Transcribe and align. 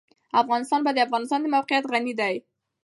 افغانستان 0.41 0.79
په 0.83 0.91
د 0.93 0.97
افغانستان 1.07 1.39
د 1.43 1.47
موقعیت 1.55 1.85
غني 1.91 2.13
دی. 2.19 2.35